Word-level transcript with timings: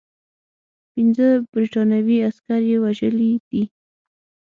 پنځه 0.93 1.27
برټانوي 1.51 2.17
عسکر 2.27 2.61
یې 2.69 2.77
وژلي 2.83 3.31
دي. 3.49 3.63